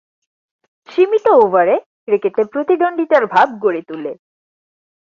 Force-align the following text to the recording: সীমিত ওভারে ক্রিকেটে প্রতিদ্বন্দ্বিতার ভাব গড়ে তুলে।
সীমিত 0.89 1.25
ওভারে 1.37 1.75
ক্রিকেটে 2.05 2.41
প্রতিদ্বন্দ্বিতার 2.53 3.23
ভাব 3.27 3.47
গড়ে 3.63 3.81
তুলে। 3.87 4.11